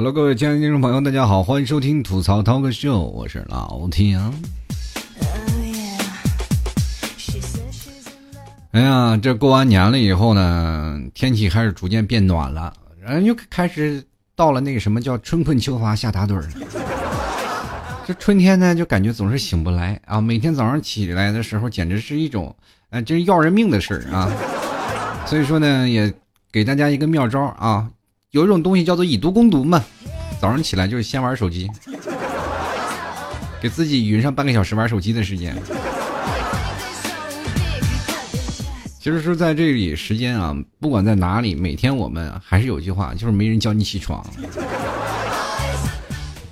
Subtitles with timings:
[0.00, 4.18] Hello，各位亲爱的听众朋友，大家好，欢迎收听吐槽涛哥秀，我是老天。
[8.70, 14.02] 哎呀，这过完年了以后呢，天气开始逐渐变暖了，然后又开始
[14.34, 16.48] 到了那个什么叫春困秋乏夏打盹儿。
[18.08, 22.56] 这春天呢，就感觉总是醒不来啊，每天早上起来的时候，简直是一种，
[22.88, 24.32] 呃，真是要人命的事儿啊。
[25.26, 26.10] 所以说呢，也
[26.50, 27.86] 给大家一个妙招啊，
[28.32, 29.84] 有一种东西叫做以毒攻毒嘛。
[30.40, 31.68] 早上起来就是先玩手机，
[33.60, 35.54] 给自己匀上半个小时玩手机的时间。
[39.00, 44.24] 其实说在这里时间啊，不管在哪里，每天我们还是有句话，就是没人叫你起床。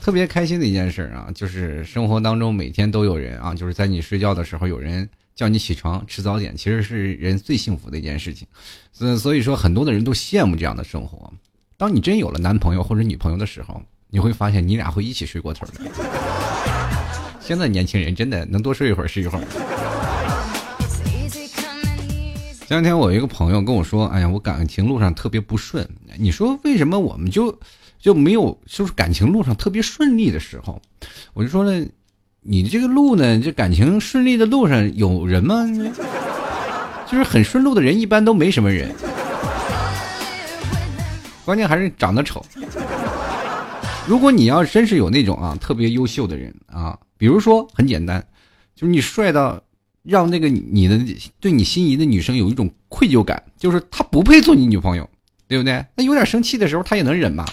[0.00, 8.48] 特别开心的一件事啊，就是生活当中每天都有人啊，就是在你睡觉的时候有人叫你起床吃早点，其实是人最幸福的一件事情。
[8.92, 11.32] 所所以说，很多的人都羡慕这样的生活。
[11.80, 15.74] 当你真有了男朋友或者女朋友的时候，你会发现你俩会一起睡过头的。
[17.38, 19.44] 现在年轻人真的能多睡一会儿是一会儿。
[22.66, 27.56] 前两天我一个朋友跟我说：“哎呀，我感情路上特别不顺。”你说为什么我们就
[28.00, 30.82] 就没有就是感情路上特别顺利的时候？
[31.32, 31.86] 我就说呢，
[32.40, 35.64] 你这个路呢，这感情顺利的路上有人吗？
[37.06, 38.92] 就是很顺路的人一般都没什么人，
[41.48, 42.44] 关键还是长得丑。
[44.06, 48.22] 如果你要真是有那种啊特别优秀的人啊，比如说很简单，
[48.74, 49.58] 就是你帅到。
[50.04, 50.98] 让那个你的
[51.38, 55.06] 对你心仪的女生有一种愧疚感，就是她不配做你女朋友，
[55.46, 55.84] 对不对？
[55.96, 57.44] 那有点生气的时候，她也能忍嘛。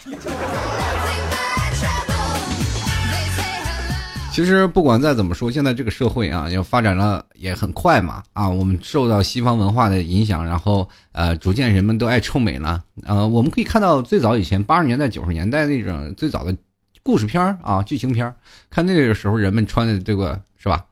[4.35, 8.21] 其实不管再怎么说，现在这个社会啊，要发展了也很快嘛。
[8.33, 12.83] 啊，我们受到西方文化的影响，然后呃，逐渐人们都爱臭美了。
[13.03, 16.53] 呃，我们可以看到最早以前八十年代、九十年代那种最早的
[17.01, 18.35] 故事片啊、剧情片
[18.69, 20.83] 看那个时候人们穿的这个是吧？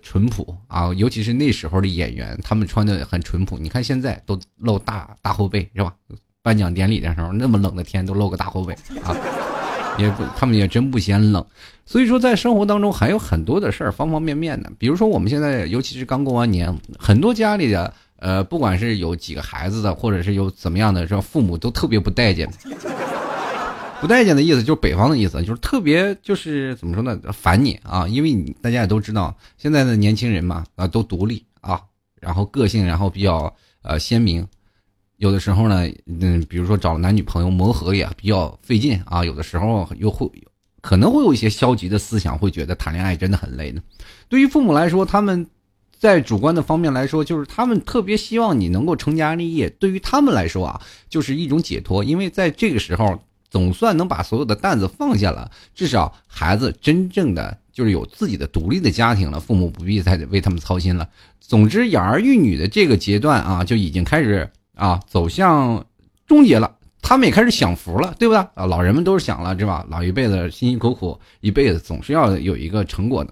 [0.00, 3.58] 淳朴啊，尤其是那时候的演员，他们穿的很淳朴。
[3.58, 5.92] 你看现在都露大大后背是吧？
[6.40, 8.72] 颁奖典礼的时候，那么冷的天都露个大后背
[9.02, 9.10] 啊，
[9.98, 11.44] 也不，他们也真不嫌冷。
[11.84, 14.70] 所以说，在生活当中还有很多的事儿，方方面面的。
[14.78, 22.48] 比如说，我们现在尤其是刚过完年，很多家里的呃，不管是有几个孩子的，或者是有怎么样的，说父母都特别不待见。
[24.00, 28.06] 不待见的意思就是北方的意思，就是特别就是怎么说呢，烦你啊！
[28.08, 31.80] 因为你大家也都知道，现在的年轻人嘛啊都独立啊，
[32.20, 34.44] 然后个性然后比较呃鲜明，
[35.22, 40.28] 有的时候呢，嗯，比如说找男女朋友磨合也比较费劲啊，有的时候又会
[40.80, 43.80] 可能会有一些消极的思想，会觉得谈恋爱真的很累呢。
[44.28, 45.46] 对于父母来说，他们
[45.96, 49.70] 在主观的方面来说，就是他们特别希望你能够成家立业。
[49.70, 53.22] 对于他们来说啊，就是一种解脱，因为在这个时候。
[53.52, 61.06] 总算能把所有的担子放下了，至少孩子真正的就是有自己的独立的家庭了，父母不必再为他们操心了。
[61.38, 64.48] 总之，养儿育女的这个阶段啊，就已经开始
[64.86, 65.86] 啊走向
[66.26, 66.76] 终结了。
[67.00, 68.38] 他们也开始享福了，对不对？
[68.54, 69.86] 啊，老人们都是享了，是吧？
[69.88, 73.30] 老一辈子辛辛苦苦一辈子，总是要有一个成果的。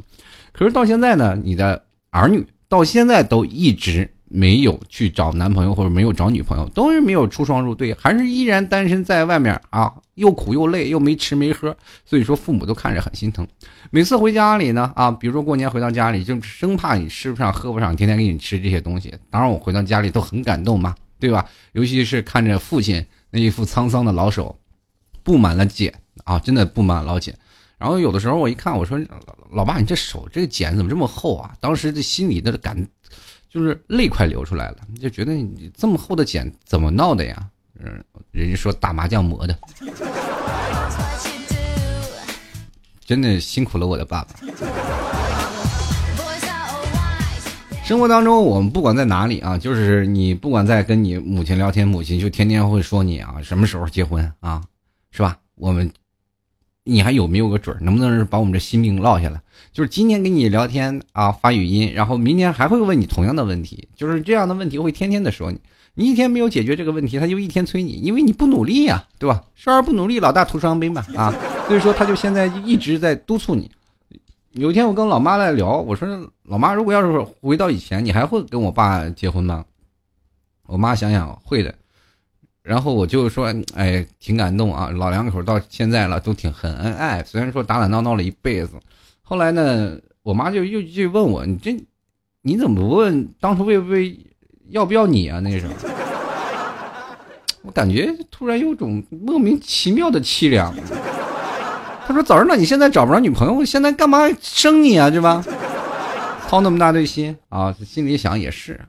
[0.53, 4.09] 可是到现在呢，你的儿女到现在都一直。
[4.33, 13.44] 没有去找男朋友或者没有找女朋友，都是没有出双入对，还是依然单身在外面啊，又苦又累，又没吃没喝，所以说父母都看着很心疼。
[13.91, 19.12] 每次回家里呢，啊，比如说过年回到家里，就生怕你吃不上喝不上，天天给你吃这些东西。
[19.31, 21.49] 当然我回到家里都很感动嘛，对吧？
[21.73, 24.59] 尤其是看着父亲那一副沧桑的老手，
[25.23, 25.93] 布满了茧
[26.25, 27.37] 啊，真的布满老茧。
[27.79, 28.99] 然后有的时候我一看，我说
[29.53, 31.55] 老爸，你这手这个茧怎么这么厚啊？
[31.61, 32.89] 当时这心里的感。
[33.53, 37.49] 就是泪快流出来了，就觉得你这么厚的茧怎么闹的呀？
[37.81, 39.59] 嗯，人家说打麻将磨的，
[43.05, 45.09] 真的辛苦了我的爸爸。
[47.91, 54.63] 生活当中，我们不管在哪里啊，就是你不管在跟你母亲聊天，母亲就天天会说你啊，什么时候结婚啊，
[55.10, 55.37] 是吧？
[55.57, 55.91] 我们。
[56.84, 57.81] 你还有没有个准儿？
[57.83, 59.41] 能不能把我们这心病落下来？
[59.72, 65.59] 就是今天跟你聊天啊，发语音，然后明天还会问你同样的问题，就是这样的问题会天天的说你。
[65.95, 69.42] 你一天没有解决这个问题，他就一天催你，因为你不努力呀，对吧？
[69.57, 71.34] 少儿不努力，老大徒伤悲嘛啊！
[71.66, 73.69] 所以说他就现在一直在督促你。
[74.53, 76.09] 有一天我跟老妈来聊，我说
[76.43, 79.65] 老妈，如果要是回到以前，你还会跟我爸结婚吗？
[80.67, 81.73] 我妈想想会的。
[82.63, 88.73] 然后我就说，哎，挺感动啊，老两口到现在了都挺很恩爱，虽然说打打闹闹了一辈子。
[89.23, 91.81] 后来呢，我妈就又去问我，你这
[92.43, 94.19] 你怎么不问当初为不为
[94.71, 95.39] 要不要你啊？
[95.39, 95.75] 那时候，
[97.63, 100.75] 我感觉突然有种莫名其妙的凄凉。
[102.10, 105.09] 他说：“早知道你现在找不着女朋友，现在干嘛生你啊？
[105.09, 105.45] 对吧？
[106.48, 107.72] 操那么大对心啊！
[107.86, 108.80] 心里想也是。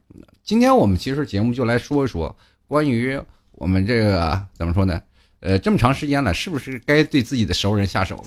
[0.43, 2.35] 今天我们其实节目就来说一说
[2.67, 3.21] 关于
[3.51, 4.99] 我们这个怎么说呢？
[5.41, 8.23] 呃，这么长时间了，是不是该对自己的熟人下手了？”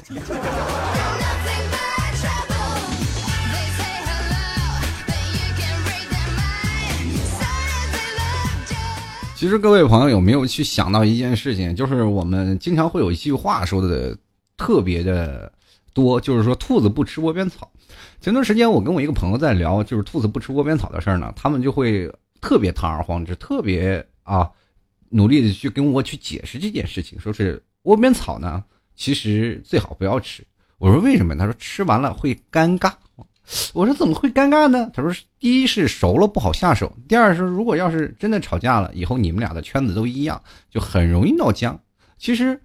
[9.34, 11.74] 其实各位朋友有没有去想到一件事情？
[11.74, 14.16] 就是我们经常会有一句话说的
[14.56, 15.52] 特别的
[15.92, 17.70] 多，就是说兔子不吃窝边草。
[18.20, 22.10] 前段时间我跟我一个朋友在聊，就是兔子不吃窝边草的事儿呢，他们就会
[22.40, 24.50] 特别堂而皇之，特别啊
[25.10, 28.64] 努力的去跟我去解释这件事情，说是窝边草呢，
[28.96, 30.44] 其实最好不要吃。
[30.78, 31.36] 我说为什么？
[31.36, 32.92] 他说吃完了会尴尬。
[33.74, 34.90] 我说怎么会尴尬呢？
[34.94, 41.78] 他说：第一是熟了不好下手，第二是如果要是真的吵架了，以后你们俩的圈子都一样，就很容易闹僵。
[42.16, 42.58] 其实，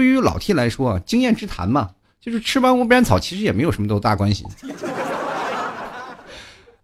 [0.00, 1.90] 对于老 T 来说，经验之谈嘛，
[2.22, 4.46] 就是吃完窝边草，其实也没有什么多大关系。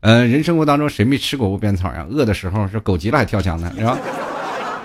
[0.00, 2.06] 呃，人生活当中谁没吃过窝边草呀？
[2.10, 3.98] 饿的时候是狗急了还跳墙呢，是吧？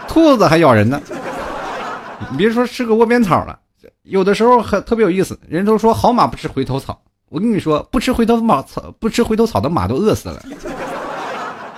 [0.07, 1.01] 兔子还咬人呢。
[2.31, 3.59] 你别说吃个窝边草了，
[4.03, 5.37] 有的时候很特别有意思。
[5.49, 7.01] 人都说好马不吃回头草。
[7.27, 10.41] 我跟你说，不吃回头马草，不吃回头草的马都饿死了。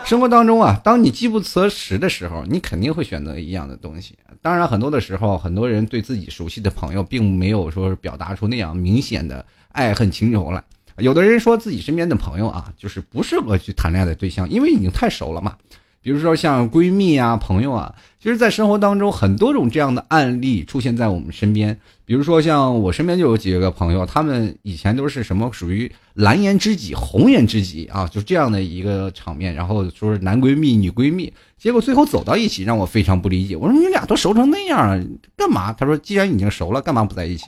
[0.06, 4.16] 生活当中啊，当你饥不择食的时候，你肯定会选择一样的东西。
[4.42, 10.62] 当然，很多的时候，很多人对自己熟悉的朋友，并没有说是表达出那样明显的爱恨情仇来。
[10.98, 15.56] 有的人说自己身边的朋友啊，就是不适合去谈恋爱的对象，因为已经太熟了嘛。
[16.04, 21.80] 比如说像闺蜜啊、朋友啊，其实，在生活当中，很多种这样的案例出现在我们身边。
[22.06, 29.56] 比如说，像我身边就有几个朋友，他们以前都是什么属于蓝颜知己、红颜知己啊，就这样的一个场面。
[29.56, 33.56] 然后说是男闺蜜、女闺蜜，结果最后走到一起，让我非常不理解。
[33.56, 35.02] 我说你俩都熟成那样，
[35.38, 35.72] 干嘛？
[35.72, 37.46] 他说既然已经熟了，干嘛不在一起？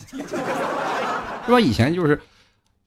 [1.45, 1.59] 是吧？
[1.59, 2.17] 以前就是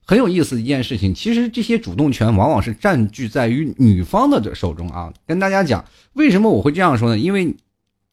[0.09, 1.15] 很有意思的一件事情。
[1.15, 5.13] 其实这些主动权往往是占据在于女方的手中啊。
[5.27, 5.85] 跟大家讲，
[6.15, 7.19] 为什么我会这样说呢？
[7.19, 7.55] 因为。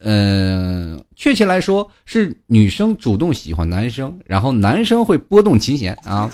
[0.00, 6.30] 嗯，确切来说是女生主动喜欢男生，然后男生会拨动琴弦啊，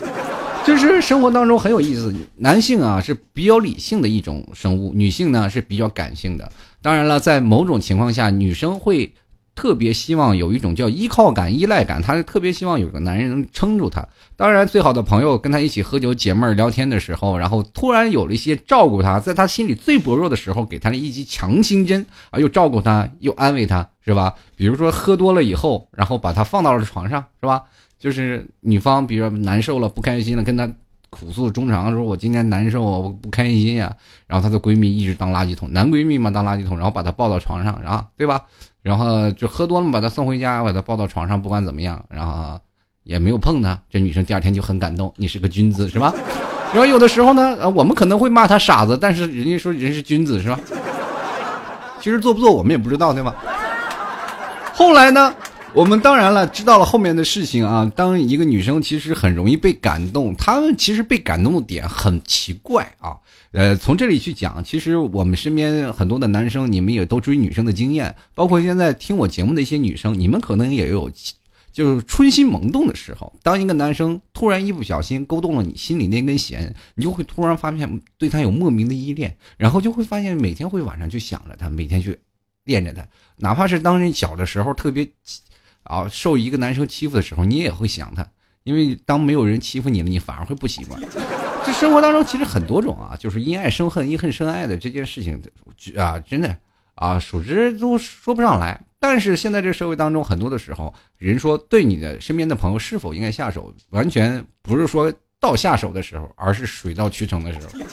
[0.66, 2.12] 就是生活当中很有意思。
[2.38, 6.50] 男性啊是比较理性的一种生物，女性呢是比较感性的。
[6.82, 9.12] 当然了，在某种情况下，女生会。
[9.54, 14.06] 特别希望有一种叫依靠感、依赖感，她特别希望有个男人能撑住她。
[14.34, 24.34] 当然，最好的朋友跟她一起喝酒、解闷、聊天的时候，然后突然有了一些照顾她，在她心里最薄弱的时候，给她了一剂强心针啊，又照顾她，又安慰她，是吧？
[24.56, 27.62] 比如说喝多了以后，然后把她放到了床上，是吧？
[27.98, 30.66] 就是女方，比如说难受了、不开心了，跟她
[31.10, 33.94] 苦诉衷肠，说我今天难受，我不开心呀。
[34.26, 38.42] 然后她的闺蜜一直当垃圾桶，男闺蜜嘛当垃圾桶，然后把她抱到床上，然后对吧？
[38.82, 42.58] 然后就喝多了，把他送回家，把他抱到床上，不管怎么样，然后
[43.04, 43.78] 也没有碰他。
[43.88, 46.12] 这女生第二天就很感动，你是个君子是吧？
[46.72, 50.58] 然后有的时候呢，我们可能会骂他傻子，但是人家说人是君子是吧？
[52.00, 53.34] 其实做不做我们也不知道对吧？
[54.74, 55.32] 后来呢，
[55.74, 57.90] 我们当然了知道了后面的事情啊。
[57.96, 63.16] 当一个女生其实很容易被感动，她们其实被感动的点很奇怪啊。
[63.52, 71.10] 呃，从这里去讲，其实我们身边很多的男生，你们也都追女生的经验，包括现在听我节目的一些女生，你们可能也有，
[71.72, 73.32] 就是春心萌动的时候。
[73.42, 82.18] 当一个男生突然一不小心勾动了你心里那根弦，你就会突然发现对他有莫名的依恋，然后就会发现每天会晚上去想着他，每天去
[82.64, 85.06] 恋着他，哪怕是当你小的时候特别
[85.84, 88.26] 啊受一个男生欺负的时候，你也会想他，
[88.64, 91.00] 因为当没有人欺负你了，你反而会不习惯。
[91.64, 95.40] 这生活当中其实很多种啊，就是因爱生恨，因恨生爱的这件事情，
[95.96, 96.56] 啊，真的
[96.96, 98.80] 啊，数之都说不上来。
[98.98, 107.84] 但是现在这社会当中，很多的时候，人说对你的身边的朋友是否应该下手，完全不是说到下手的时候，而是水到渠成的时候。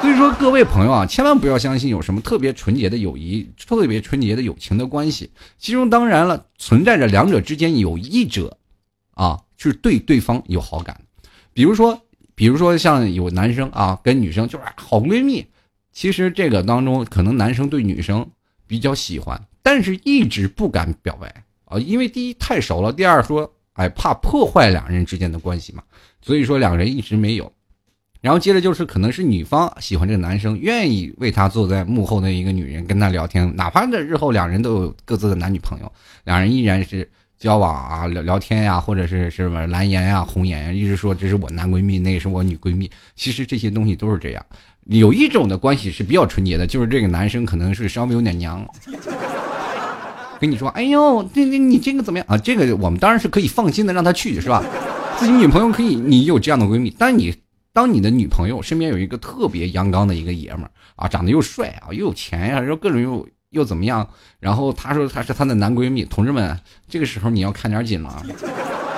[0.00, 8.58] 所以说，各位朋友啊，千万不要相信有什么特别纯洁的友谊、特别纯洁的友情的关系，其中当然了，存在着两者之间有一者，
[9.14, 11.00] 啊，是对对方有好感，
[11.52, 12.00] 比如说。
[12.38, 15.46] 比如说像有男生啊跟女生就是好闺蜜，
[15.90, 18.28] 其实这个当中可能男生对女生
[18.66, 25.82] 比较喜欢，但是一直不敢表白啊，因为第一太熟了，第二说哎怕破坏两人之间的关系嘛，
[26.20, 27.50] 所以说两人一直没有。
[28.26, 35.92] 然后接着就是可能是女方喜欢这个男生，愿意为他坐在幕后的一个女人跟他聊天，哪怕这日后两人都有各自的男女朋友，
[36.24, 37.08] 两人依然是。
[37.38, 42.90] 交往啊，聊聊天呀，或者是是么蓝颜呀、红颜呀，一直说这是我男闺蜜，那个是我女闺蜜。
[43.14, 44.42] 其实这些东西都是这样。
[44.86, 48.66] 有一种的关系是比较纯洁的，就是这个男生可能是稍微有点娘，
[50.40, 54.64] 跟你说：“哎呦，这这你这个怎么样啊？”这个我们当然是可以放心的让他去，是吧？
[55.18, 57.34] 自己女朋友可以，你有这样的闺蜜，但你
[57.76, 64.08] 当你的女朋友身边有一个特别阳刚的一个爷们儿啊，长得又帅啊，又有钱呀，又各种又又怎么样，
[64.40, 68.24] 然后他说他是他的男闺蜜，同志们，这个时候你要看点紧了。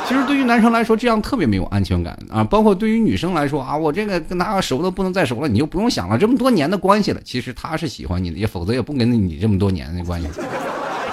[0.07, 2.45] 其实对于男生来说，这样特别没有安全感啊。
[2.45, 7.21] 包括对于女生来说啊，我这个跟他熟的不能再熟了，你就不用想了，这么多年的关系了。
[7.25, 10.29] 其实他是喜欢你的，也否则也不跟你这么多年的关系。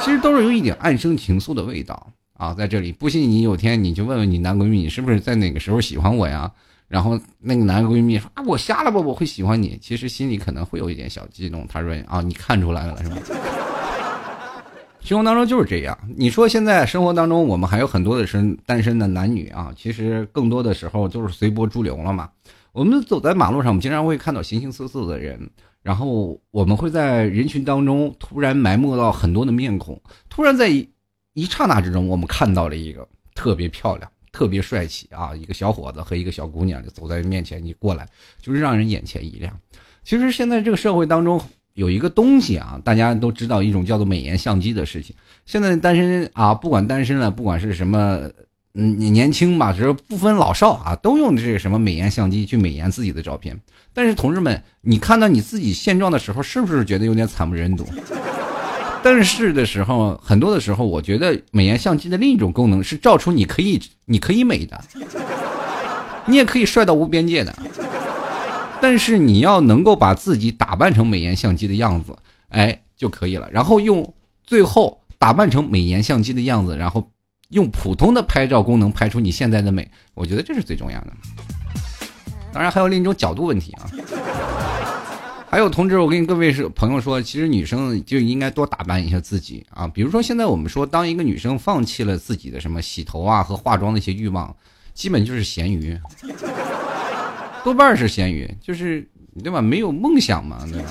[0.01, 2.91] 其实都是有一点暗生情愫的味道啊，在这里。
[2.91, 6.51] 不信你有天你就问问你男闺蜜，你是不是在哪个时候喜欢我呀？
[6.87, 9.77] 然后那个男闺蜜说啊，我瞎了吧，我会喜欢你。
[9.81, 11.65] 其实心里可能会有一点小激动。
[11.67, 13.17] 他说啊，你看出来了是吧？
[15.01, 15.97] 生活当中就是这样。
[16.17, 19.71] 你说现在生活当中，我们还有很多的是单身的男女啊。
[19.77, 22.29] 其实更多的时候就是随波逐流了嘛。
[22.71, 25.49] 我们走在马路上，我们经常会看到形形色色的人，
[25.83, 30.01] 然后我们会在人群当中突然埋没到很多的面孔。
[30.27, 38.05] 突然在一刹那之中，我们看到了一个特别漂亮、特别帅气啊，一个小伙子和一个小姑娘就走在面前，你过来
[38.41, 39.57] 就是让人眼前一亮。
[40.03, 41.41] 其实现在这个社会当中。
[41.75, 45.13] 有一个东西啊，大家都知道一种叫做美颜相机的事情。
[45.45, 48.31] 现在单身啊，不管单身了，不管是什么，
[48.75, 53.59] 嗯，你年轻吧，只是不分老少啊，都用这个什么美颜相机去美颜自己的照片。
[53.91, 57.85] 但是同志们，你看到你自己现状的时候，是不是觉得有点惨不忍睹？
[59.05, 64.83] 但是的时候，很多的时候，我觉得美颜相机的另一种功能是照出你可以，你可以美的，
[66.25, 67.55] 你也可以帅到无边界的。
[68.81, 72.17] 但是你要能够把自己打扮成美颜相机的样子，
[72.49, 73.47] 哎就可以了。
[73.51, 74.11] 然后用
[74.43, 77.11] 最后打扮成美颜相机的样子，然后
[77.49, 81.07] 用普通的拍照功能拍出你现在的美，我觉得这是最重要的。
[82.51, 83.85] 当然还有另一种角度问题啊。
[85.55, 89.87] 还有同志，我跟各位是朋友说，其实女生就应该多打扮一下自己啊。
[89.87, 94.53] 比如说现在我们说，当一个女生放弃了自己的什么洗头啊和化妆的一些欲望，
[94.93, 95.97] 基本就是咸鱼。
[97.63, 99.07] 多半是咸鱼，就是
[99.41, 99.61] 对吧？
[99.61, 100.89] 没有梦想嘛，对吧？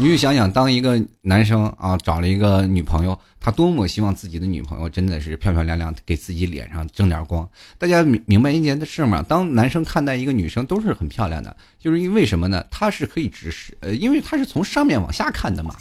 [0.00, 7.46] 你就想想，当一个男生啊找了一个女朋友，他多么希望自己的女朋友真的是漂漂亮亮，给自己脸上争点光。
[7.78, 9.24] 大家明明白一件的事吗？
[9.28, 12.64] 当男生看待一个女生都是很漂亮的，就是因为什么呢？
[12.70, 15.74] 他是可以直视，呃，因为他是从上面往下看的嘛，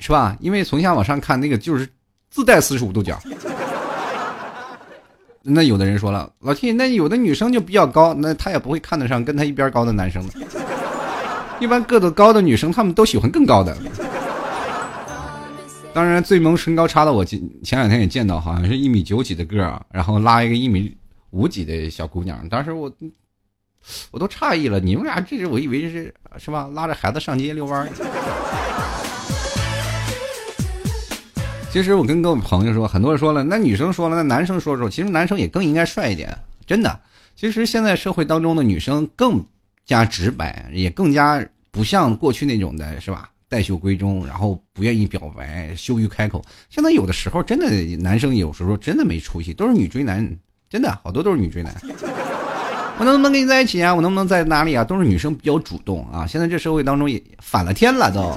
[0.00, 0.34] 是吧？
[0.40, 1.86] 因为从下往上看，那个就是
[2.30, 3.20] 自带四十五度角。
[5.42, 10.26] 那有的人说了，老 T，那有的女生就比较高，那他也不会看得上跟他一边高的男生。
[11.58, 13.76] 一般个子高的女生，她们都喜欢更高的。
[15.94, 20.94] 当然，最萌身高差的，我前前两天也见到，好像是一米九几的个，然后拉一个一米
[21.30, 22.46] 五几的小姑娘。
[22.50, 22.92] 当时我
[24.10, 26.68] 我都诧异了，你们俩这是我以为是是吧？
[26.74, 27.88] 拉着孩子上街遛弯。
[31.70, 36.36] 其实我跟各位朋友说，很多人说了，那女生说了，那男生说说，其实男生也更应该帅一点，
[36.66, 37.00] 真的。
[37.34, 39.42] 其实现在社会当中的女生更
[39.86, 43.30] 加直白，也更加不像过去那种的，是吧？
[43.48, 46.44] 带袖闺中，然后不愿意表白，羞于开口。
[46.68, 50.28] 现在有的时候真的男生有时候真的没出息，都是女追男，
[50.68, 51.72] 真的好多都是女追男。
[52.98, 53.94] 我能不能跟你在一起啊？
[53.94, 54.82] 我能不能在哪里啊？
[54.82, 56.26] 都是女生比较主动啊。
[56.26, 58.36] 现在这社会当中也反了天了都。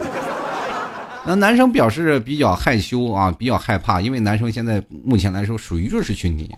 [1.26, 6.54] 那男生表示比较害羞啊，比较害怕，因为男生现在目前来说属于弱势群体。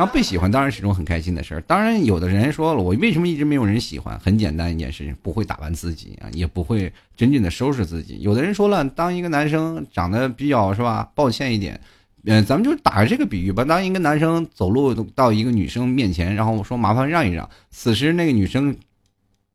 [0.00, 1.60] 然后被喜欢当然是一种很开心的事儿。
[1.66, 4.18] 当然，有的人说了，我为什么一直没有人喜欢？
[4.18, 8.16] 很简单一件事情，不会打扮自己啊，也不会真正的收拾自己。
[8.22, 11.78] 有的人说了，当一个男生长得比较是吧，抱歉一点，
[12.24, 13.62] 嗯，咱们就打这个比喻吧。
[13.62, 18.74] 当一个男生走路到一个女生面前，然后说麻烦让一让，此时那个女生。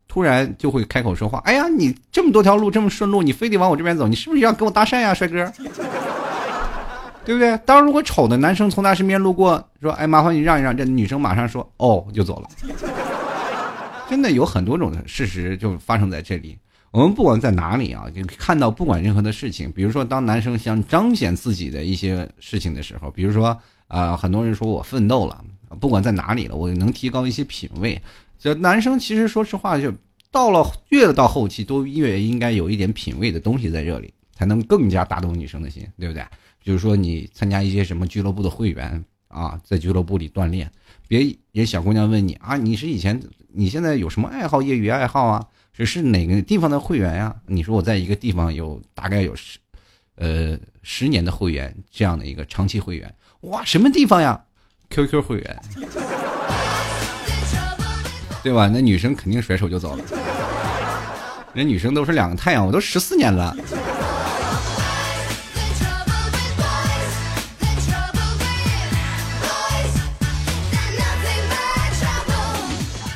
[0.08, 5.52] 突然就会开口说话，哎呀，你这么多条路这么顺路，你非得往我这边走，你是不是要跟我搭讪呀，帅哥？
[7.26, 7.58] 对不对？
[7.66, 12.50] 当如果丑的男生从他身边路过，说，哎，麻烦你让一让，这女生马上说，哦，就走了。
[14.08, 16.58] 真的有很多种事实就发生在这里。
[16.92, 25.44] 我们不管在哪里啊，就看到不管任何的事情，比如说当男生想彰显自己的一些事情的时候，比如说啊，很多人说我奋斗了，
[25.82, 28.02] 不管在哪里了，我能提高一些品位。
[28.40, 29.92] 这男生其实说实话，就
[30.32, 36.24] 到了越到后期，都越应该有一点品味的东西在这里，才能更加打动女生的心，对不对？
[36.66, 40.68] 比如说你参加一些什么俱乐部的会员啊，在俱乐部里锻炼，
[41.08, 43.22] 别人小姑娘问你啊，你是以前
[43.54, 45.46] 你现在有什么爱好，业余爱好啊？
[45.74, 47.36] 是是哪个地方的会员呀？
[47.46, 49.60] 你说我在一个地方有大概有十，
[50.16, 54.44] 呃十年的会员，这样的一个长期会员，哇，什么地方呀
[54.90, 55.62] ？QQ 会员。
[58.42, 58.68] 对吧？
[58.68, 60.04] 那女生肯定甩手就走了。
[61.54, 63.56] 人女生都是两个太阳，我都十四年了。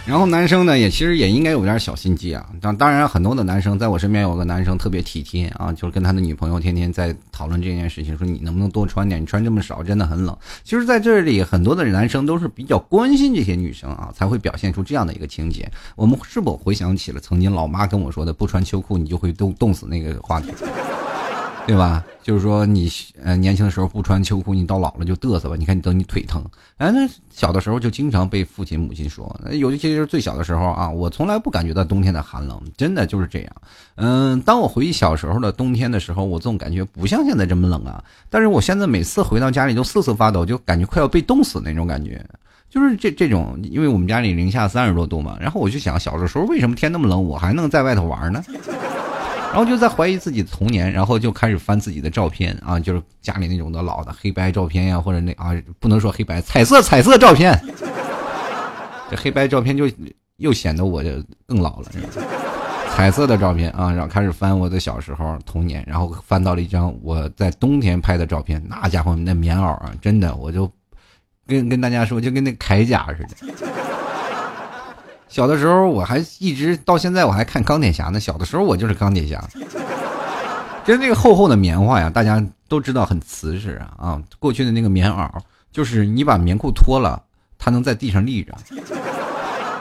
[0.09, 2.43] 然后男生呢，也其实也应该有点小心机啊。
[2.59, 10.35] 当当然，很多的男生在我身边有个男生特别体贴啊，就是跟他的女朋友天天在讨论这件事情，说你能不能多穿点，你穿这么少真的很冷。
[10.63, 15.71] 其实，在这里很多的男生都是比较关心这些女生啊，才会表现出这样的一个情节。
[15.95, 20.47] 我们是否回想起了曾经老妈跟我说的“不穿秋裤你就会冻冻死”那个话题？
[21.67, 22.03] 对吧？
[22.23, 22.91] 就是说你
[23.23, 25.55] 呃年轻的时候不穿秋裤，你到老了就嘚瑟吧。
[25.55, 26.43] 你看你等你腿疼，
[26.77, 33.51] 哎，那小的时候就经常被父亲母亲说，有一些就是最小的时候啊，我从来不感觉到冬天的寒冷，真的就是这样。
[33.95, 38.03] 嗯，当我回忆小时候的冬天的时候，我总感觉不像现在这么冷啊。
[38.29, 42.23] 但是我现在每次回到家里都瑟瑟发抖，就感觉快要被冻死那种感觉。
[42.69, 48.43] 就是这这种，因为我们家里零下三十多度嘛，然后我就想，小的时候为什么天那么冷，我还能在外头玩呢？
[49.51, 57.59] 然后就在怀疑自己的童年，然后就开始翻自己的照片啊，就是家里那种的老的黑白照片呀，或者那啊不能说黑白，彩色彩色照片。
[59.09, 59.89] 这黑白照片就
[60.37, 61.09] 又显得我就
[61.47, 61.89] 更老了。
[62.95, 70.71] 彩色的照片啊，然后开始翻我的小时候童年，然后翻到了一张我在冬天拍的照片，那家伙那棉袄啊，真的我就
[71.47, 73.65] 跟跟大家说，就跟那铠甲似的。
[75.29, 78.19] 小的时候我还一直到现在我还看钢铁侠呢。
[78.19, 79.41] 小的时候我就是钢铁侠，
[80.83, 84.23] 就是那个厚厚的棉花呀，大家都知道很瓷实啊啊。
[84.39, 85.29] 过去的那个棉袄，
[85.71, 87.21] 就是你把棉裤脱了，
[87.59, 88.53] 它能在地上立着，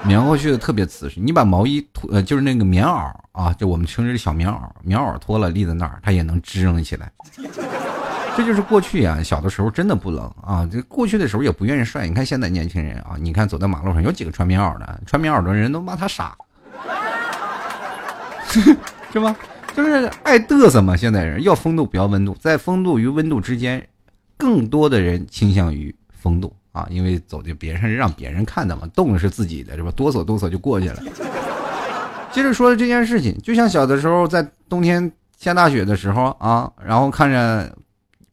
[0.04, 1.18] 棉花絮的特别瓷实。
[1.18, 7.10] 你把毛衣脱，呃，就是那个棉袄啊，就我们称之为小棉袄，棉袄脱了立在那儿，它也能支棱起来。
[8.38, 10.64] 这就是过去呀，小的时候真的不冷啊。
[10.70, 12.06] 这过去的时候也不愿意晒。
[12.06, 15.00] 你看现在年轻人啊，你看走在马路上有几个穿棉袄的？
[15.06, 16.36] 穿棉袄的人都骂他傻，
[19.12, 19.34] 是吧？
[19.74, 20.96] 就是爱嘚瑟嘛。
[20.96, 23.84] 现在人要风度不要温度，在风度与温度之间，
[24.36, 29.90] 更多的人倾向于风度啊，因为走的别人让别人看的嘛，冻是自己的是吧？
[29.96, 31.02] 哆嗦哆嗦就过去了。
[32.30, 37.76] 接着说这件事情，就像小的时候在冬天下大雪的时候啊，然后看着。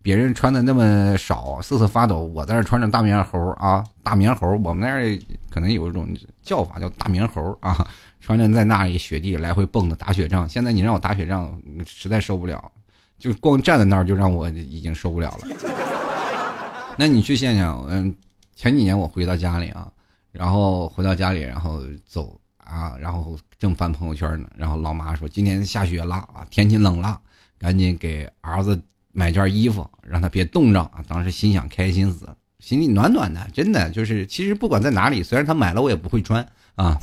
[0.06, 6.08] 别人穿的那么少，瑟瑟发抖，我在这穿着大棉猴啊，大棉猴，我们那儿可能有一种
[6.44, 7.76] 叫法叫大棉猴啊，
[8.22, 10.48] 穿着在那里雪地来回蹦的打雪仗。
[10.48, 12.72] 现在你让我打雪仗，实在受不了，
[13.18, 15.48] 就光站在那儿就让我已经受不了了。
[17.00, 18.16] 那你去现想，嗯，
[18.56, 19.92] 前几年我回到家里啊，
[20.32, 27.20] 然后回到家里，然后走啊，然后正翻朋友圈呢，然后老妈说今天下雪了啊，天气冷了，
[27.58, 28.80] 赶紧给儿子。
[29.18, 31.02] 买件衣服，让他别冻着啊！
[31.08, 32.28] 当时心想开心死，
[32.60, 34.28] 心里暖暖的，真的就是。
[34.28, 37.00] 其实不管在哪里，虽然他买了我也不会穿啊，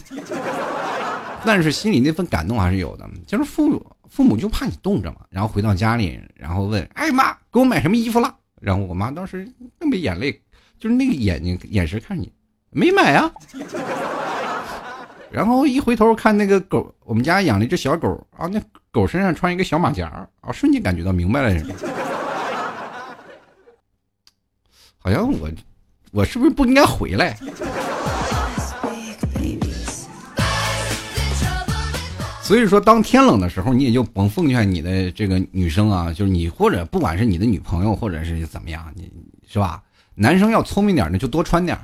[1.43, 3.09] 但是心里那份感动还是有的。
[3.27, 10.39] 就是父母父母就怕你冻着嘛，然后回到家里，然后问：“哎妈，给我买什么衣服了？”然后我妈当时那么眼泪，
[10.79, 12.31] 就是那个眼睛眼神看你，
[12.71, 13.33] 没买啊。
[15.33, 18.61] 然后一回头看那个狗，我们家养了一只小狗啊，那
[18.93, 20.07] 狗身上穿一个小马甲
[20.43, 21.75] 啊，瞬间感觉到明白了似的。
[24.99, 25.51] 好像我，
[26.11, 27.35] 我是不是不应该回来？
[32.43, 39.11] 所以说，当天冷的时候，你也就甭奉劝你的这个女生啊，就是你或者不管是你的女朋友，或者是怎么样，你
[39.49, 39.83] 是吧？
[40.15, 41.79] 男生要聪明点呢，就多穿点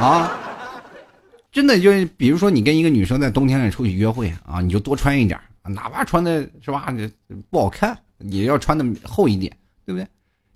[0.00, 0.36] 啊。
[1.52, 6.92] 真的就比如说，你跟一个女生在冬天里出去约会啊，你就多穿一点，哪怕穿的是吧，
[7.50, 10.06] 不好看，也要穿的厚一点，对不对？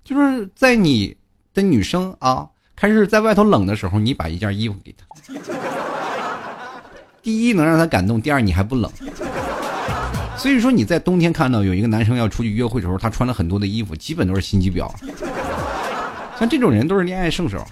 [0.03, 1.15] 就是在你
[1.53, 5.05] 的女生啊开始在外头冷的时候，你把一件衣服给她。
[7.23, 8.91] 第一能让她感动，第二你还不冷。
[10.37, 14.91] 所以说你在冬天看到有一个男生要出去约会的时候，他穿了很多的衣服，基本都是心机婊。
[16.37, 17.65] 像这种人都是恋爱圣手。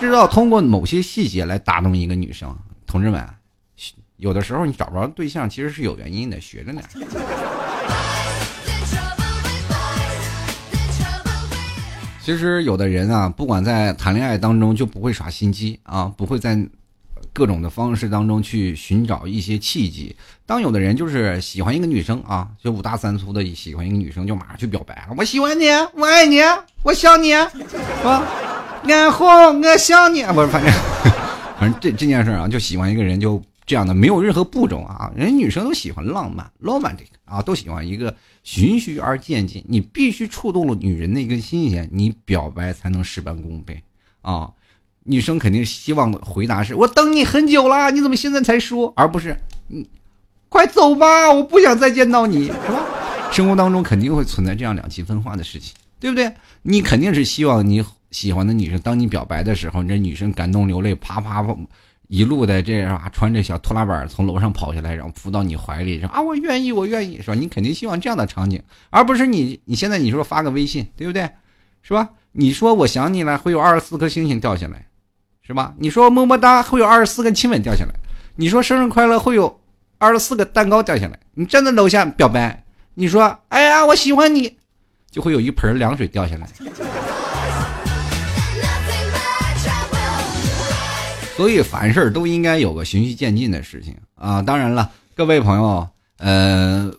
[0.00, 2.54] 知道通过某些细节来打动一个女生，
[2.86, 3.26] 同志们，
[4.24, 6.82] 有的时候你找不着对象，其实是有原因的，学着点。
[12.22, 16.58] 其实有的人啊，不管在谈恋爱当中就不会耍心机啊，不会在
[17.34, 20.16] 各种的方式当中去寻找一些契机。
[20.46, 26.40] 当有的人就是喜欢一个女生啊，就五大三粗的喜欢一个女生，就马上去表白，我喜欢你，我爱你，
[26.82, 27.46] 我想你，啊？
[28.84, 30.72] 然后我想你，不是反正，
[31.60, 35.12] 反正这这件事啊，就喜欢一个人就这样的，没有任何步骤啊。
[35.16, 39.64] 人女生都喜欢浪漫，浪漫这个啊，都喜欢一个循序而渐进。
[39.68, 43.82] 你必须触动了女人的一根心弦，你表白才能事半功倍
[44.22, 44.50] 啊。
[45.04, 48.92] 女生肯定希望回答是：我等你很久了，你怎么现在才说？
[48.96, 49.36] 而不是
[49.68, 49.88] 你
[50.48, 53.30] 快走吧，我不想再见到你，是吧？
[53.32, 56.32] 生活当中肯定会存在这样两极分化的事情，对不对？
[56.62, 57.84] 你肯定是希望你。
[58.10, 61.56] 喜欢的女生，当你表白的时候，你这女生感动流泪，啪啪啪
[62.08, 67.34] 一路的这样啊，穿着小拖拉板从楼上跑下来，然后扑到你怀里，说啊，我愿意，我愿意，是吧？
[67.34, 71.28] 你肯定希望这样的场景，而不是你 你现在你说发个微信，对不对？
[71.82, 72.10] 是吧？
[72.32, 74.86] 你说我想你了，会有二十四颗星星掉下来，
[75.42, 75.74] 是吧？
[75.78, 77.94] 你说么么哒，会有二十四个亲吻掉下来。
[78.36, 79.60] 你说生日快乐，会有
[79.98, 81.18] 二十四个蛋糕掉下来。
[81.34, 82.64] 你站在楼下表白，
[82.94, 84.56] 你说哎呀，我喜欢你，
[85.10, 86.48] 就会有一盆凉水掉下来。
[91.36, 94.40] 所以凡事都应该有个循序渐进的事情啊！
[94.40, 96.92] 当然了，各位朋友，呃，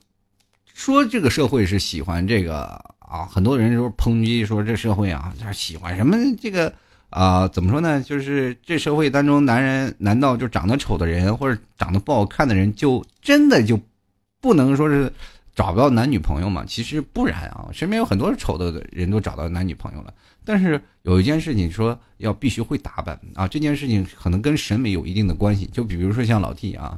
[0.74, 2.64] 说这个社会是喜欢这个
[3.00, 6.74] 啊，很多人说抨击说这社会啊，喜欢什么这个
[7.10, 7.48] 啊？
[7.48, 8.04] 怎么说呢？
[8.04, 13.80] 就是这社会当中，男人难道就长得丑的人或者长得不好看的人，就真的就
[14.42, 15.10] 不能说是
[15.56, 16.66] 找不到男女朋友吗？
[16.68, 20.14] 其实不然啊，身边有很多丑的人都找到男女朋友了。
[20.46, 25.66] 但是有一件事情说要必须会打扮啊，这件事情可能跟审美有一定的关系。
[25.74, 26.98] 就比如说像老 T 啊，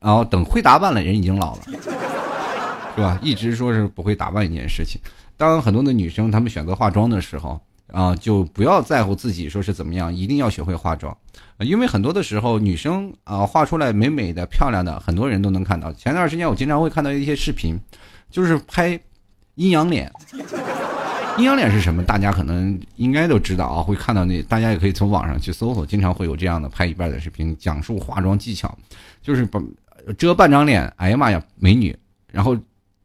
[0.00, 1.62] 然后等会打扮了，人已经老了，
[2.94, 3.18] 是吧？
[3.22, 5.00] 一直说是不会打扮一件事情。
[5.36, 7.60] 当很多的女生她们选择化妆的时候
[7.92, 11.16] 啊，就不要在乎自己说是怎么样，一定要学会化妆，
[11.58, 15.92] 因为很多的时候女生啊画出来美美的、漂亮的，很多人都能看到。
[15.92, 17.78] 前段时间我经常会看到一些视频，
[18.30, 18.98] 就是拍
[19.54, 20.12] 阴阳脸。
[21.38, 22.02] 阴阳脸是什么？
[22.04, 28.76] 大家可能应该都知道啊，会看到那，大家也可以从网上去搜索，经常会有这样的拍一半的视频，讲述化妆技巧，
[29.22, 29.60] 就是把
[30.18, 31.96] 遮半张脸，哎呀妈呀，美女，
[32.30, 32.56] 然后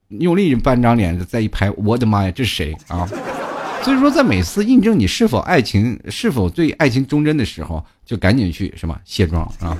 [0.09, 3.07] 用另一半张脸再一拍，我的妈呀，这是谁啊？
[3.83, 9.77] 所以说，在每次印证你是否爱情是否对爱情忠贞的时候，就赶紧去什么卸妆啊？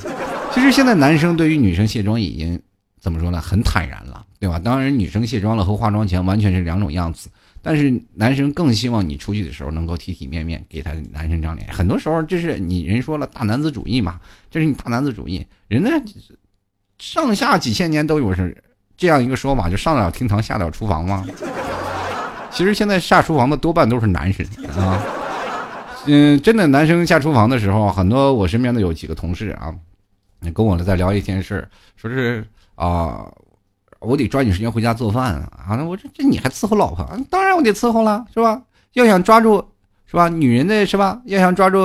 [0.54, 2.58] 其实现在男生对于女生卸妆已经
[3.02, 3.42] 怎么说呢？
[3.42, 4.58] 很坦然了，对吧？
[4.58, 7.30] 当然，女生卸妆了和化妆前完全是两种样子。
[7.68, 11.68] 但是男生更希望你出去的时候能够体体面面，给他男生张脸。
[11.70, 15.46] 很多时候这是你人说了大男子主义嘛，这是你大男子主义。
[15.68, 15.90] 人呢，
[16.98, 18.64] 上下几千年都有是
[18.96, 21.26] 这样一个说法，就上得了厅堂，下得了厨房吗？
[22.50, 24.46] 其实现在下厨房的多半都是男生
[24.80, 25.04] 啊。
[26.06, 29.76] 嗯，真的，男生下厨房的时候，很多我身边的有几个同事啊，
[30.54, 33.30] 跟我在聊一件事，说是啊。
[34.00, 35.76] 我得抓紧时间回家做饭啊！
[35.76, 37.06] 那我这这你还伺候老婆？
[37.30, 38.62] 当然我得伺候了，是吧？
[38.94, 39.64] 要想抓住，
[40.06, 40.30] 是吧？
[40.30, 41.20] 女人的是吧？
[41.26, 41.80] 要想抓住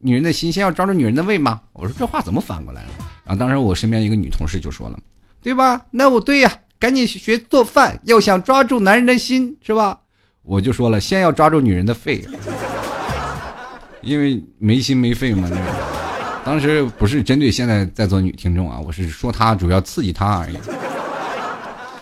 [0.00, 1.60] 女人的心，先要抓住女人的胃嘛。
[1.72, 2.88] 我说这话怎么反过来了？
[3.24, 4.98] 然后当时我身边一个女同事就说了，
[5.42, 5.80] 对吧？
[5.90, 7.98] 那我对呀，赶紧学做饭。
[8.04, 9.98] 要想抓住男人的心，是吧？
[10.42, 12.24] 我就说了，先要抓住女人的肺，
[14.00, 15.50] 因为没心没肺嘛。
[16.44, 20.56] 当时不是针对现在在座女听众啊，我是说她主要刺激她而已。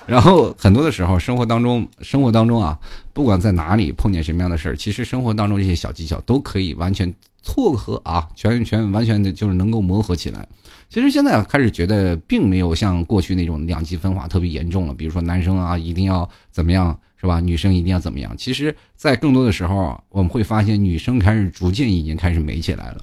[0.07, 2.79] 然后很多的时候，生活当中，生活当中啊，
[3.13, 10.47] 不管在哪里碰见什么样的事儿，其实生活当中这些小技巧都可以完全撮合啊，全全完全的就是能够磨合起来。
[10.89, 14.95] 其实现在开始觉得，并没有像过去那种两极分化特别严重了。
[14.95, 17.41] 比如说男生啊，一定要怎么样，是吧？
[17.41, 18.33] 女生一定要怎么样？
[18.37, 22.99] 其实，在更多的时候，我们会发现，女生开始逐渐已经开始美起来了，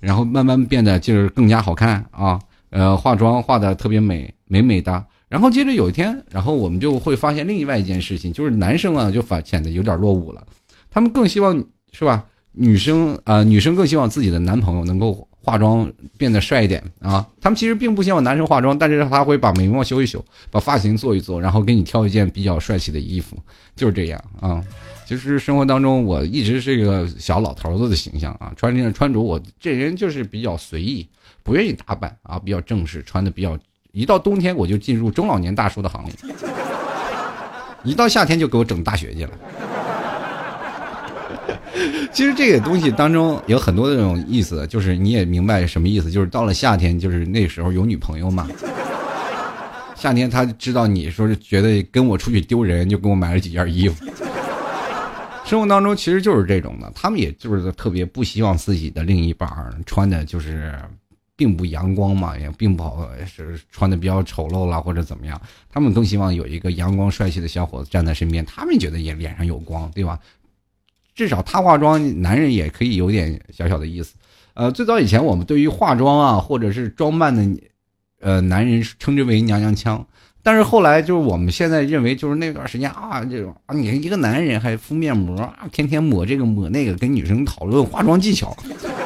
[0.00, 5.04] 然后慢慢变得就是更加好看啊，呃，化妆化的特别美，美美的。
[5.30, 10.44] 然后接着有一天，然后我们就会发现另外一件事情，就是男生啊就发显得有点落伍了，
[10.90, 11.56] 他们更希望
[11.92, 12.26] 是吧？
[12.50, 15.88] 女生啊，女生更希望自己的男朋友能够化妆
[16.18, 17.24] 变得帅一点啊。
[17.40, 23.38] 他们其实并不希望男生化妆，但是他会把眉毛修一修，把发型做一做，然后给你挑一件比较帅气的衣服，
[23.76, 24.60] 就是这样啊。
[25.06, 31.06] 其实生活当中我一直是一个小老头子的形象啊，穿这穿着我这人就是比较随意，
[31.44, 33.56] 不愿意打扮啊，比较正式，穿的比较。
[33.92, 36.14] 一到冬天我就进入中老年大叔的行列，
[37.82, 39.30] 一到夏天就给我整大学去了。
[42.12, 48.46] 其实这个东西当中有很多这种意思，就是你也明白什么意思，就是到了夏天，就是那时候有女朋友嘛。
[49.94, 54.04] 夏天他知道你说是觉得跟我出去丢人，就给我买了几件衣服。
[55.44, 59.48] 生活当中其实就是这种的，他们也就是特别不希望自己的另一半
[59.84, 60.74] 穿的就是。
[61.40, 65.40] 并不阳光嘛，也并不好，是穿的比较丑陋啦或者怎么样。
[65.70, 70.20] 他们更希望有一个阳光帅气的小伙子站在身边，他们觉得也脸上有光，对吧？
[71.14, 74.16] 至少他化妆，男人也可以有点小小的意思。
[74.52, 77.62] 呃，最早以前我们对于化妆啊，或者是装扮的，
[78.20, 80.06] 呃，男人称之为娘娘腔。
[80.42, 88.56] 但是后来就是我们现在认为，就是那段时间啊，这种啊，你一个男人还敷面膜啊，天天抹这个抹那个，跟女生讨论化妆技巧，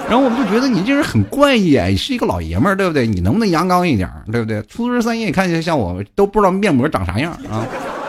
[0.09, 3.07] 然后我们就觉得你这人很怪异啊，是一个老爷们儿，对不对？
[3.07, 4.62] 你能不能阳刚一点，对不对？
[4.62, 7.66] 初十三夜，你看起来像我都不知道面膜长啥样啊。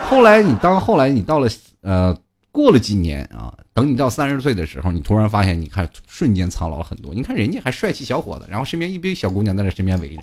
[0.08, 1.48] 后来你当后来你到了
[1.82, 2.16] 呃
[2.52, 7.12] 过了几年啊，等你到三十岁的时候，你突然发现，你看瞬间苍老了很多。
[7.12, 10.22] 你看人家还帅气小伙子，然后身边一堆小姑娘在那身边围着。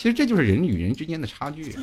[0.00, 1.76] 其实这就是人与人之间的差距。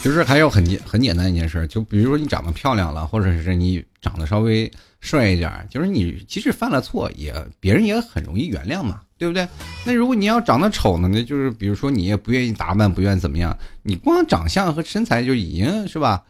[0.00, 9.46] 其实还有很简很简单一件事，就比如说你长得漂亮了，或者是你长得稍微帅一点，就是你即使犯了错，也别人也很容易原谅嘛，对不对？
[9.84, 16.22] 那如果你要长得丑呢，那就是比如说你也不愿意打扮，不愿意怎么样，你光长相和身材就已经是吧，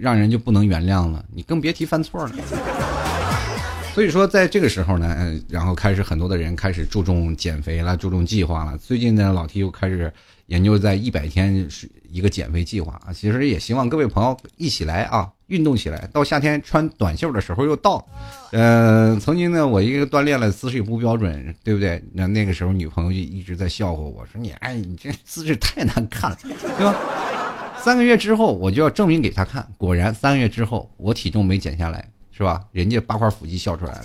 [0.00, 2.32] 让人就不能原谅了，你更别提犯错了。
[3.94, 8.78] 所以说，在这个时候呢，然后开始很多的人开始注重减肥了，注重计划了。
[8.78, 10.12] 最近呢，老 T 又开始
[10.46, 13.12] 研究在一百天是一个减肥计划啊。
[13.12, 16.08] 其实也希望各位朋友一起来啊，运动起来。
[16.12, 18.06] 到夏天穿短袖的时候又到。
[18.52, 22.00] 呃，曾经呢，我一个锻炼了姿势也不标准，对不对？
[22.12, 26.94] 那那个时候女朋友就一直在笑话我说：“你哎，你这姿势太难看了，对吧？”
[27.82, 29.66] 三个月之后，我就要证明给他看。
[29.76, 32.08] 果然，三个月之后，我体重没减下来。
[32.30, 32.62] 是吧？
[32.70, 34.04] 人家八块腹肌笑出来了。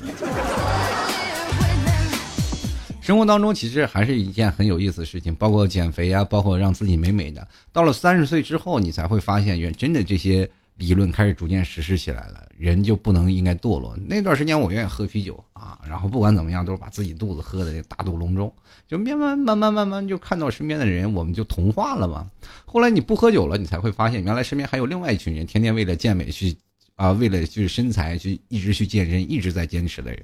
[3.00, 7.48] 生活当中其实还是一件很有意思的事情，包括减肥啊，包括让自己美美的。
[7.72, 12.48] 到了三十岁之后，你才会发现，原真的这些理论开始逐渐实施起来了。
[12.58, 13.98] 人就不能应该堕落。
[13.98, 18.54] 那段时间我愿意喝啤酒啊，然后不管怎么样都是把自己肚子喝的大肚隆中，
[18.88, 22.30] 就慢慢慢慢慢慢就看到身边的人，我们就同化了嘛。
[22.66, 26.56] 后来你不喝酒了，你才会发现，原来身边还有另外一群人，天天为了健美去。
[26.96, 30.24] 啊，为了就是身材去一直去健身，一直在坚持的人，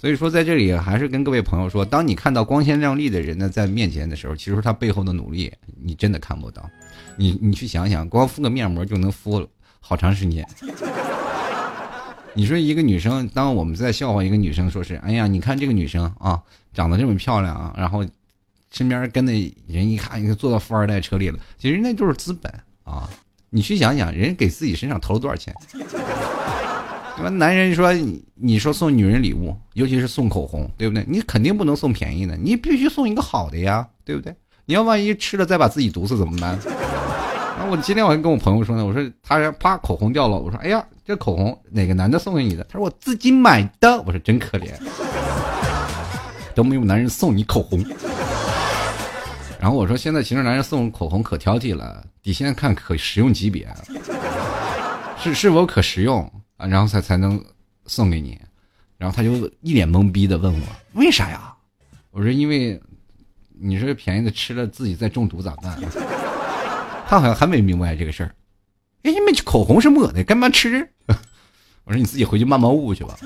[0.00, 6.66] 所以说在这里还是跟各位朋友说，当你看到光鲜亮丽的人呢在面前的时候，其实他背后的努力你真的看不到。
[7.18, 9.46] 你你去想想，光敷个面膜就能敷
[9.88, 10.44] 好长时间。
[12.34, 16.42] 你说一个女生，当我们在笑话一个女生，说是哎呀，你看这个女生啊，
[16.74, 18.04] 长得这么漂亮啊，然后
[18.72, 19.32] 身边跟的
[19.68, 23.08] 人一看，坐到富二代车里了，其实那就是资本啊。
[23.50, 25.54] 你去想想，人给自己身上投了多少钱？
[25.72, 27.28] 对吧？
[27.30, 27.90] 男人说，
[28.34, 31.06] 你说送女人礼物，尤其是送口红，对不对？
[31.08, 34.34] 你肯定不能送便宜的，你必须送一个好的呀，对不对？
[34.66, 36.58] 你要万一吃了再把自己毒死怎么办？
[37.56, 42.62] 然后我今天我还跟我朋友说呢，我说他啪口红掉了，我说哎呀，这口红哪个男的送给你的？
[42.64, 44.72] 他说我自己买的，我说真可怜，
[46.54, 47.82] 都没有男人送你口红。
[49.58, 53.66] 然后我说：“现在其实男人送口红可挑剔了，得先看可实用级别，
[55.18, 57.42] 是是否可实用啊，然后才才能
[57.86, 58.38] 送给你。”
[58.98, 61.54] 然后他就一脸懵逼的问我：“为啥呀？”
[62.12, 62.80] 我说：“因为
[63.58, 65.76] 你说便宜的吃了自己再中毒咋办？”
[67.08, 68.34] 他好像还没明白这个事儿。
[69.02, 70.88] 哎，你们口红是抹的，干嘛吃？
[71.84, 73.16] 我说：“你自己回去慢慢悟去吧。”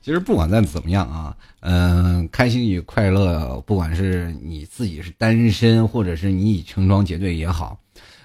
[0.00, 7.78] 其实不管再怎么样啊，嗯，开心与快乐，不管是你自己是单身，或者是你已成双结对也好，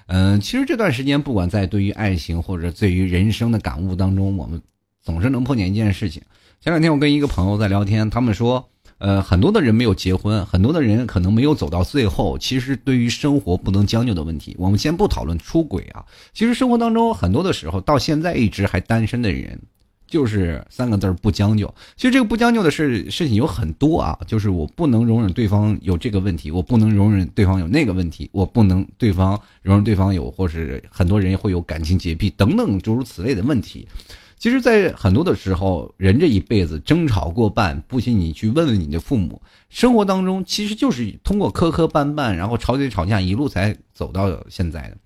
[0.06, 4.62] 嗯，其实这段时间，不管在对于爱情或者对于人生的感悟当中，我们
[5.02, 6.22] 总是能碰见一件事情。
[6.60, 8.66] 前两天我跟一个朋友在聊天，他们说，
[8.98, 12.38] 呃，很多的人没有结婚，很多的人可能没有走到最后。
[12.38, 16.04] 其实对于生活不能将就的问题，我们先不讨论出轨啊。
[16.32, 19.60] 其实生活当中很多的时候，到现在一直还单身的人。
[20.06, 21.66] 就是三个字儿不将就。
[21.96, 33.88] 其实这个不将就的事事情有很多啊，就是我不能容忍对方有这个问题，我不能容忍对方有那个问题，我不能对方容忍对方有，或是很多人会有感情洁癖等等诸如此类的问题。
[34.36, 44.96] 其实，在很多的时候，人这一辈子争吵过半，不信你去问问你的父母，生活当中其实就是通过磕磕绊绊，然后吵嘴吵架，一路才走到现在的。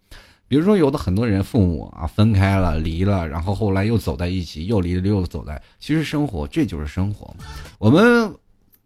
[0.49, 5.61] 比如说，有的很多人父母啊分开了、离了，然后后来又走在一起，又离了又走在。
[5.79, 7.37] 其实生活这就是生活。
[7.79, 8.35] 我们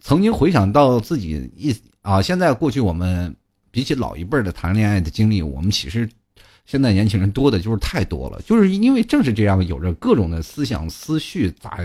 [0.01, 3.35] 曾经回想到自己一啊，现在过去我们
[3.71, 6.09] 比起老一辈的谈恋爱的经历，我们其实
[6.65, 11.79] 现在年轻人多的就是太多了，就是因为正是这样，有着各种的思想思绪杂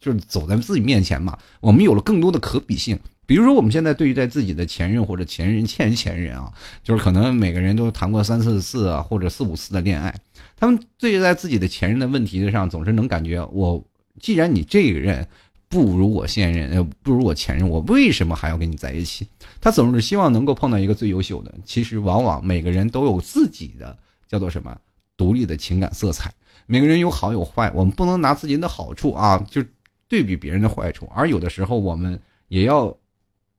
[0.00, 2.98] 就是走在自己面前嘛，我们有了更多的可比性。
[3.26, 10.14] 比如说，我们现在对于在自己的前任或者前任欠前任啊，就是可能每个人都谈过三四次啊，或者四五次的恋爱，
[10.56, 13.82] 他们对待自己的前任的问题上，总是能感觉我，
[14.20, 15.26] 既然你这个人
[15.70, 19.26] 不如我现任，呃，不如我前任，我为什么还要跟你在一起？
[19.58, 21.54] 他总是希望能够碰到一个最优秀的。
[21.64, 23.96] 其实，往往每个人都有自己的
[24.28, 24.76] 叫做什么
[25.16, 26.32] 独立的情感色彩，
[26.66, 29.62] 每个人有好有坏，我们不能拿自己的好处啊，就
[30.08, 32.96] 对比别人的坏处，而有的时候我们也要。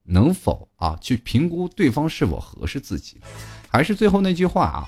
[0.08, 3.20] 能否啊去评估对方是否合适自己？
[3.68, 4.88] 还是最后那句话啊，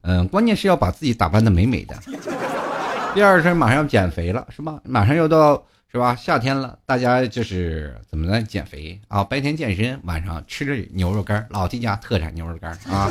[0.00, 1.94] 嗯，关键是要把自己打扮的美美的。
[3.12, 4.80] 第二是马上要减肥了，是吧？
[4.82, 6.16] 马上要到是吧？
[6.16, 9.22] 夏天了，大家就是怎么来减肥啊？
[9.22, 13.10] 白天健身，晚上吃着牛肉干，老弟家特产牛肉干啊。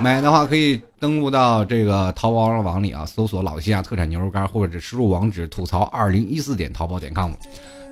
[0.00, 7.32] 买的话可以登录到这个淘宝网里啊，搜索老 T 家特产牛肉干，或者输入网址吐槽二零一四点淘宝点 com。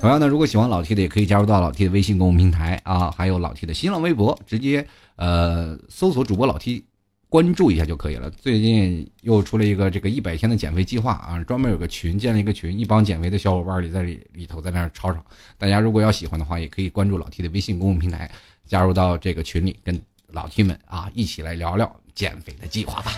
[0.01, 6.85] 同样呢，如果喜欢老 T 的，也可以加入到老 T 的微信公众平台啊，还有老 T 的新浪微博，直接呃搜索主播老 T。
[7.31, 8.31] 关注一下就可以了。
[8.31, 15.23] 最近又出了一个这个一百天的减肥计划啊，专门有个群，建了一个群，一帮减肥的小伙伴里在里里头在那儿吵吵。
[15.59, 18.31] 大家如果要喜欢的话，也可以关注老 T 的微信公众平台，
[18.67, 20.01] 加入到这个群里，跟
[20.33, 23.13] 老 T 们啊一起来聊聊减肥的计划吧。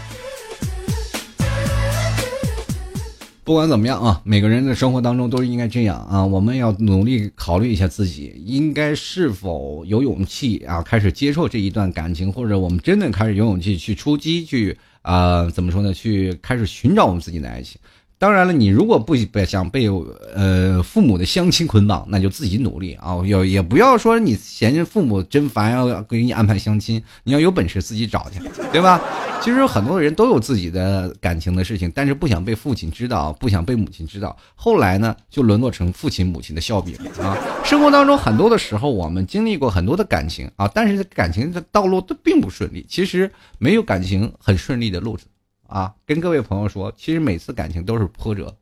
[3.42, 6.24] 不管怎么样啊，每个人的生活当中都是应该这样啊。
[6.24, 15.92] 我们要努力考虑一下自己，应该是否有勇气啊，开始接受这一段感情，或者我们真的开始有勇气去出击，去啊，怎么说呢？
[15.92, 17.80] 去开始寻找我们自己的爱情。
[18.20, 19.88] 当然了，你如果不想被
[20.34, 23.16] 呃父母的相亲捆绑，那就自己努力啊！
[23.24, 28.38] 也也不要说你嫌弃父母真烦，要给你安排相亲，你要有本事自己找去，
[28.70, 29.00] 对吧？
[29.40, 37.34] 其实很多人都有自己的感情的事情，但是不想被父亲知道，不想被母亲知道，后来呢，就沦落成父亲母亲的笑柄啊！
[37.64, 42.84] 生活当中很多的时候，我们经历过很多的感情啊，但是感情的道路都并不顺利。
[42.86, 45.24] 其实没有感情很顺利的路子。
[45.70, 48.52] 啊，跟各位朋友说，其实每次感情都是波折，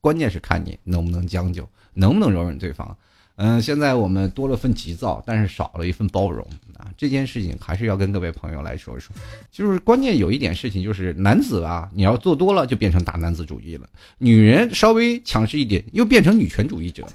[0.00, 2.96] 关键是看你能不能将就，能不能容忍对方。
[3.36, 6.44] 嗯，现在我们多了份急躁，但是少了一份包容
[6.76, 6.90] 啊。
[6.98, 9.14] 这件事情还是要跟各位朋友来说一说。
[9.52, 13.86] 就是关键有一点事情，就是男子啊，你要做多了就变成大男子主义了；
[14.18, 17.06] 女人稍微强势一点，又变成女权主义者。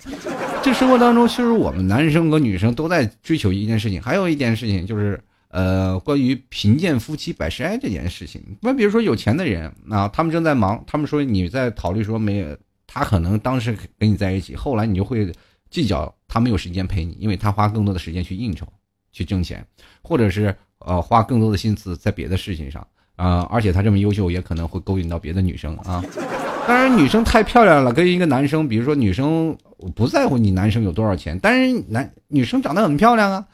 [0.63, 5.21] 这生活当中，其实我们男生和女生都在追求一件事情，还有一件事情就是。
[5.55, 12.45] 呃，关于贫贱夫妻百事哀这件事情，那比如说有钱的人啊，他们正在忙，他们说你在考虑说没，
[12.85, 15.31] 他可能当时跟你在一起，后来你就会
[15.69, 18.67] 计较他没有时间陪你，因为他花更多的时间去应酬、
[19.13, 19.65] 去挣钱，
[20.01, 26.03] 或者是呃花更多的心思在别的事情上啊，而且他这么优秀，也可能会勾引到别的女生啊。
[26.67, 33.45] 当然，女生太漂亮了，跟一个男生，比如说女生我不在乎你男生有多少钱，但是男女生长得很漂亮啊。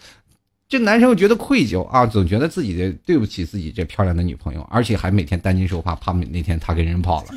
[0.72, 7.28] 这男生觉得愧疚啊，总觉得自己的对不起自己这漂亮的女朋友，而且还每天担惊受怕，怕那天他跟人跑了。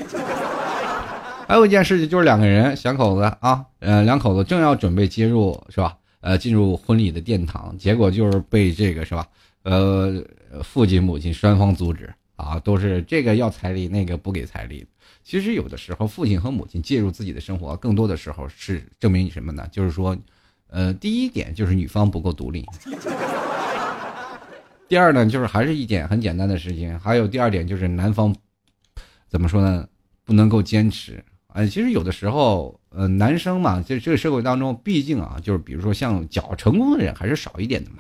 [1.49, 5.97] 还有一件事情就是两个人两口子啊，呃，两口子正要准备接入是吧？
[6.20, 9.27] 呃，进入婚礼的殿堂，结果就是被这个是吧？
[9.64, 10.25] 呃，
[10.62, 14.87] 父亲母亲双方阻止啊，都是这个要彩礼，那个不给彩礼。
[15.25, 19.66] 其实有的时候父亲和母亲介入自己的生活，更多的时候是证明你什么呢？
[19.73, 20.16] 就是说。
[20.74, 22.66] 呃，第一点就是女方不够独立。
[24.88, 26.98] 第二呢，就是还是一点很简单的事情。
[26.98, 28.34] 还有第二点就是男方
[29.28, 29.87] 怎么说呢？
[30.24, 31.24] 不能够坚持。
[31.52, 37.98] 呃，其实有的时候，呃，男生嘛，就这个社会当中，毕竟啊，就是比如说像较成功的人还是少一点的嘛。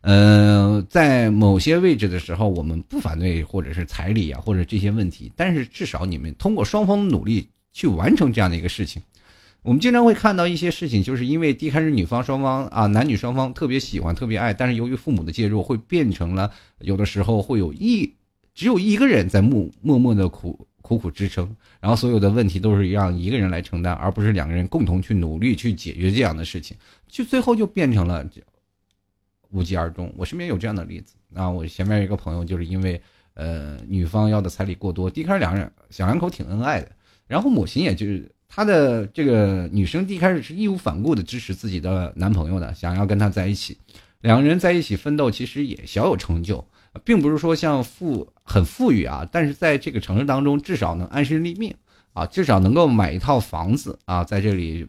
[0.00, 9.02] 呃，在某些位置的时候，我们不反对或者是彩礼啊，或者这些问题，但是至少你们通过双方努力去完成这样的一个事情。
[9.64, 18.14] 我们经常会看到一些事情，就是因为一开始女方双方啊，男女双方特别喜欢、特别爱，但是由于父母的介入，会变成了有的时候会有一
[18.54, 26.76] 只有一个人在默默默的苦苦苦支撑，然后所有的问题都是让一个人来承担，而不是两个人共同去努力去解决这样的事情，
[27.08, 28.22] 就最后就变成了
[29.48, 30.12] 无疾而终。
[30.14, 33.00] 我身边有这样的例子啊，我前面一个朋友就是因为
[33.32, 36.92] 呃女方要的彩礼过多，一开始两人小两口挺恩爱的，
[37.26, 38.30] 然后母亲也就是。
[38.48, 43.76] 她的这个女生一开始是义无反顾的支持自己的男朋友的，想要跟他在一起，
[44.20, 46.64] 两个人在一起奋斗，其实也小有成就，
[47.02, 51.74] 并不是说像富很富裕啊，但是在这个城市当中，至少能安身立命
[52.12, 54.86] 啊，至少能够买一套房子啊，在这里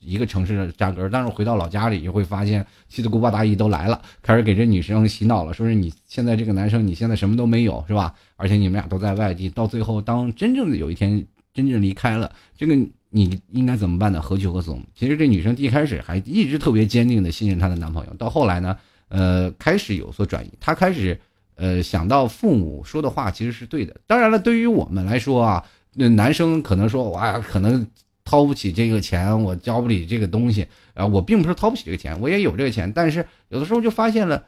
[0.00, 1.10] 一个城市的扎根。
[1.10, 8.14] 但是回到老家里，就会发现七大姑八大姨都来了，开始给这女生洗脑了，说是你现在这个男生你现在什么都没有是吧？
[8.36, 11.26] 而且你们俩都在外地，到最后当真正的有一天。
[11.56, 12.76] 真正离开了，这个
[13.08, 14.20] 你应该怎么办呢？
[14.20, 14.80] 何去何从？
[14.94, 18.76] 其实这女生一开始还一直特别坚定的信任她的男朋友，到后来呢，
[19.08, 20.50] 呃，开始有所转移。
[20.60, 21.18] 她开始，
[21.54, 23.98] 呃，想到父母说的话其实是对的。
[24.06, 27.86] 当然了，对于我们来说啊，那男生可能说，哇，可能
[28.22, 31.06] 掏不起这个钱，我交不起这个东西啊。
[31.06, 34.44] 我并不是掏不起这个钱，我也有这个钱，但是有的时候就发现了。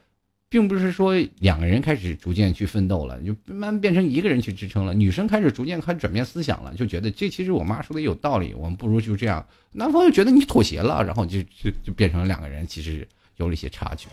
[0.50, 4.94] 并不是说两个人开始逐渐去奋斗了，就慢慢变成一个人去支撑了。
[4.94, 9.46] 女生开始逐渐开始转变思想了，就觉得这其实我妈说的有道理，我们不如就这样。
[9.72, 14.08] 男方又觉得你妥协了，然后就就就变成了两个人其实有了一些差距。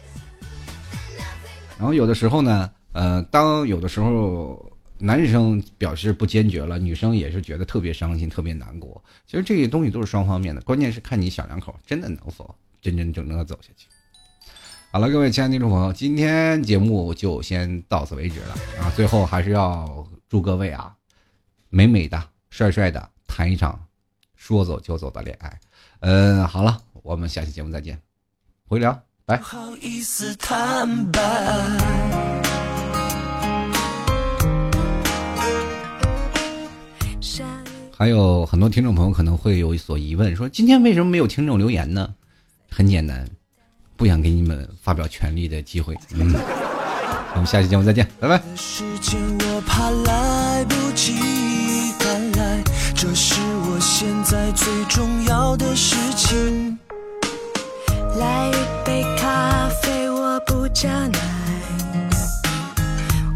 [1.78, 9.02] 然后有的时候呢，呃，当有的时候男生表示不坚决了，女生也是觉得特别伤心、特别难过。
[9.26, 13.88] 其实这些东西都是双方面的，关键是看你小两口真的能否真真正正的走下去。
[14.96, 18.88] 好了，各位亲爱的听众朋友，今天节目就先到此为止了啊！
[18.96, 20.96] 最后还是要祝各位啊，
[21.68, 23.78] 美美的、帅帅的谈一场
[24.38, 25.60] 说走就走的恋爱。
[26.00, 28.00] 嗯，好了，我们下期节目再见，
[28.70, 29.38] 回聊，拜。
[37.98, 42.16] 还有很多听众朋友可能会有所疑问，说今天为什么没有听众留言呢？
[42.70, 43.30] 很简单。
[43.98, 45.96] 不想给你们发表权利的机会。
[46.14, 46.34] 嗯，
[47.34, 48.42] 我们下期节目再见，拜拜。
[52.98, 56.78] 这是我现在最重要的事情。
[58.18, 58.54] 来一
[58.86, 61.20] 杯咖啡，我不加奶。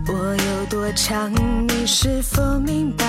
[0.07, 1.31] 我有多强，
[1.67, 3.05] 你是否明白？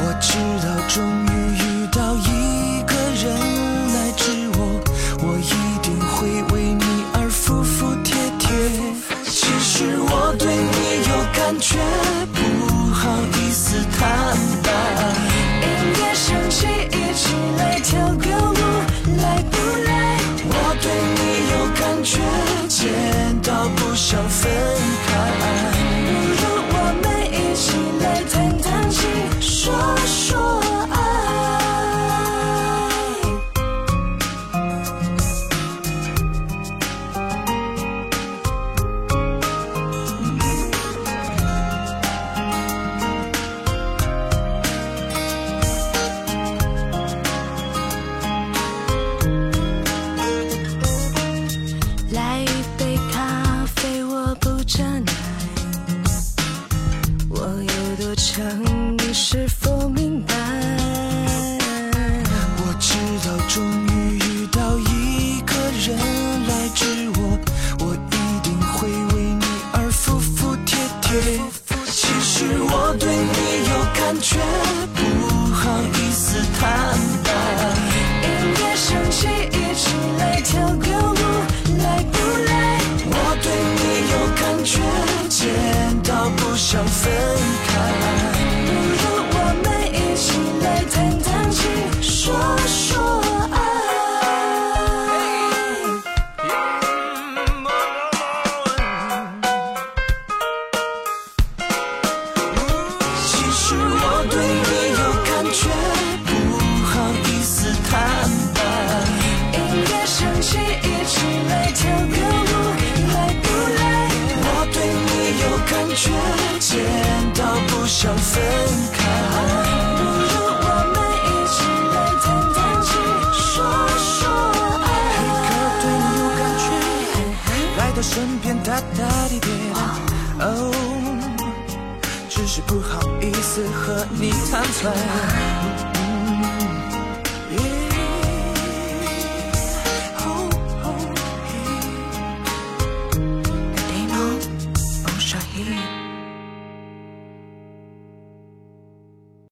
[0.00, 1.27] 我知道终，